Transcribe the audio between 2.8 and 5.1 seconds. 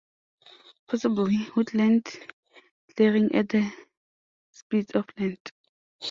clearing at the spits of